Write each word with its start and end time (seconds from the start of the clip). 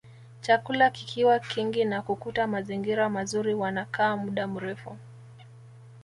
Chakula 0.41 0.89
kikiwa 0.89 1.39
kingi 1.39 1.85
na 1.85 2.01
kukuta 2.01 2.47
mazingira 2.47 3.09
mazuri 3.09 3.53
wanakaa 3.53 4.17
muda 4.17 4.47
mrefu 4.47 4.97